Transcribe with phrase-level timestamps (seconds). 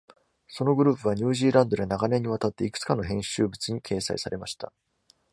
[0.47, 4.73] そのグループは、ニュージーランドで長年にわたっていくつかの編集物に掲載されました。